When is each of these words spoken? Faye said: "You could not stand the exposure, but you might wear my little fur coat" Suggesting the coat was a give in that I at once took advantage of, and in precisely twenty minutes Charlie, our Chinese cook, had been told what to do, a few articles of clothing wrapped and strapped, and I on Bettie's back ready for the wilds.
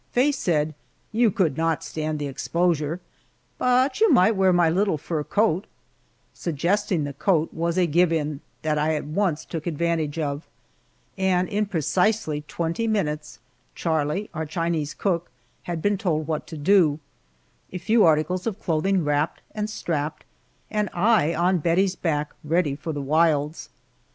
Faye 0.09 0.31
said: 0.31 0.73
"You 1.11 1.29
could 1.29 1.55
not 1.55 1.83
stand 1.83 2.17
the 2.17 2.25
exposure, 2.25 2.99
but 3.59 4.01
you 4.01 4.09
might 4.11 4.35
wear 4.35 4.51
my 4.51 4.67
little 4.67 4.97
fur 4.97 5.23
coat" 5.23 5.67
Suggesting 6.33 7.03
the 7.03 7.13
coat 7.13 7.53
was 7.53 7.77
a 7.77 7.85
give 7.85 8.11
in 8.11 8.41
that 8.63 8.79
I 8.79 8.95
at 8.95 9.05
once 9.05 9.45
took 9.45 9.67
advantage 9.67 10.17
of, 10.17 10.47
and 11.19 11.47
in 11.47 11.67
precisely 11.67 12.41
twenty 12.47 12.87
minutes 12.87 13.37
Charlie, 13.75 14.31
our 14.33 14.43
Chinese 14.47 14.95
cook, 14.95 15.29
had 15.69 15.83
been 15.83 15.99
told 15.99 16.25
what 16.25 16.47
to 16.47 16.57
do, 16.57 16.97
a 17.71 17.77
few 17.77 18.03
articles 18.03 18.47
of 18.47 18.59
clothing 18.59 19.03
wrapped 19.03 19.41
and 19.53 19.69
strapped, 19.69 20.23
and 20.71 20.89
I 20.93 21.35
on 21.35 21.59
Bettie's 21.59 21.95
back 21.95 22.33
ready 22.43 22.75
for 22.75 22.91
the 22.91 23.03
wilds. 23.03 23.69